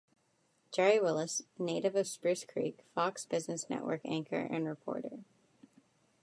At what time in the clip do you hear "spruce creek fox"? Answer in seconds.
2.07-3.23